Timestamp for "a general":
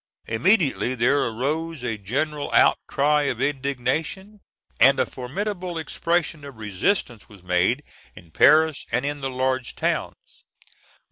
1.83-2.51